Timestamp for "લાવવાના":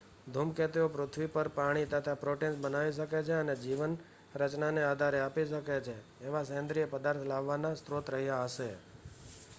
7.27-7.75